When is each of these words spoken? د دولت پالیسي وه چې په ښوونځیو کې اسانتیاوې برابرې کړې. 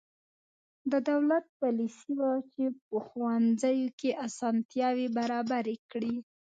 د 0.91 0.93
دولت 1.09 1.45
پالیسي 1.59 2.11
وه 2.19 2.31
چې 2.51 2.63
په 2.85 2.95
ښوونځیو 3.07 3.89
کې 3.99 4.11
اسانتیاوې 4.27 5.07
برابرې 5.17 5.75
کړې. 5.91 6.13